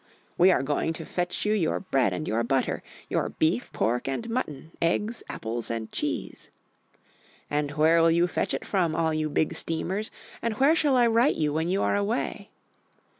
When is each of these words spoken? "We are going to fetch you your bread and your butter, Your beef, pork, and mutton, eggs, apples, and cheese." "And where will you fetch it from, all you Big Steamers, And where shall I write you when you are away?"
"We 0.35 0.49
are 0.51 0.63
going 0.63 0.93
to 0.93 1.05
fetch 1.05 1.45
you 1.45 1.53
your 1.53 1.79
bread 1.79 2.11
and 2.11 2.27
your 2.27 2.43
butter, 2.43 2.81
Your 3.07 3.29
beef, 3.29 3.71
pork, 3.71 4.07
and 4.07 4.27
mutton, 4.31 4.71
eggs, 4.81 5.21
apples, 5.29 5.69
and 5.69 5.91
cheese." 5.91 6.49
"And 7.51 7.69
where 7.77 8.01
will 8.01 8.09
you 8.09 8.25
fetch 8.25 8.55
it 8.55 8.65
from, 8.65 8.95
all 8.95 9.13
you 9.13 9.29
Big 9.29 9.53
Steamers, 9.53 10.09
And 10.41 10.55
where 10.55 10.73
shall 10.73 10.97
I 10.97 11.05
write 11.05 11.35
you 11.35 11.53
when 11.53 11.67
you 11.67 11.83
are 11.83 11.95
away?" 11.95 12.49